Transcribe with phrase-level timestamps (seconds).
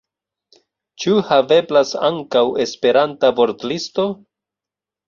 [1.03, 4.13] Ĉu haveblas ankaŭ Esperanta vortlisto?